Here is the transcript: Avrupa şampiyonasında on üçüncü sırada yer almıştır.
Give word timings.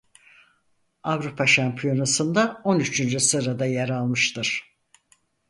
Avrupa 1.03 1.45
şampiyonasında 1.47 2.61
on 2.63 2.79
üçüncü 2.79 3.19
sırada 3.19 3.65
yer 3.65 3.89
almıştır. 3.89 4.77